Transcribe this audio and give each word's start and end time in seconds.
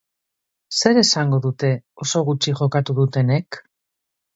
Zer 0.79 1.01
esango 1.01 1.39
dute 1.45 1.71
oso 2.07 2.25
gutxi 2.33 2.59
jokatu 2.65 3.01
dutenek? 3.05 3.67